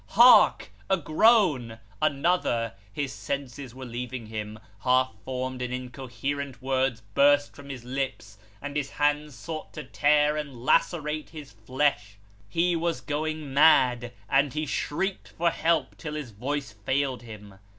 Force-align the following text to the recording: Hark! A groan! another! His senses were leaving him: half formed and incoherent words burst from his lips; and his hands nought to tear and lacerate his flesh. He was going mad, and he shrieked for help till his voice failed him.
Hark! 0.17 0.71
A 0.89 0.97
groan! 0.97 1.77
another! 2.01 2.73
His 2.91 3.13
senses 3.13 3.75
were 3.75 3.85
leaving 3.85 4.25
him: 4.25 4.57
half 4.79 5.13
formed 5.23 5.61
and 5.61 5.71
incoherent 5.71 6.59
words 6.59 7.01
burst 7.13 7.55
from 7.55 7.69
his 7.69 7.83
lips; 7.83 8.39
and 8.63 8.75
his 8.75 8.89
hands 8.89 9.47
nought 9.47 9.71
to 9.73 9.83
tear 9.83 10.37
and 10.37 10.65
lacerate 10.65 11.29
his 11.29 11.51
flesh. 11.51 12.17
He 12.49 12.75
was 12.75 12.99
going 12.99 13.53
mad, 13.53 14.11
and 14.27 14.53
he 14.53 14.65
shrieked 14.65 15.27
for 15.37 15.51
help 15.51 15.95
till 15.99 16.15
his 16.15 16.31
voice 16.31 16.71
failed 16.71 17.21
him. 17.21 17.59